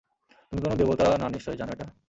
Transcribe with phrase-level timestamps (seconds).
[0.47, 1.85] তুমি কোনো দেবতা না নিশ্চয়ই জানো সেটা?